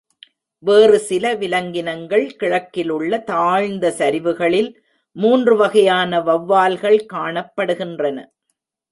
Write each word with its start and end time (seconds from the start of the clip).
வேறு 0.63 0.99
சில 0.99 1.25
விலங்கினங்கள் 1.35 2.23
கிழக்கிலுள்ள 2.39 3.19
தாழ்ந்த 3.23 3.91
சரிவுகளில் 3.97 4.71
மூன்று 5.15 5.55
வகையான 5.57 6.21
வௌவால்கள் 6.21 6.97
காணப்படுகின்றன. 7.13 8.17